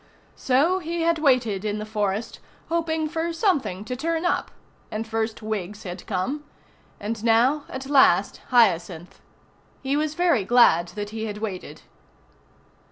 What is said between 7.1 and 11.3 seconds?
now at last Hyacinth. He was very glad that he